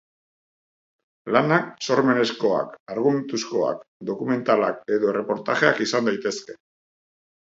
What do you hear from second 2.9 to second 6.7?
argumentuzkoak, dokumentalak edo erreportajeak izan daitezke.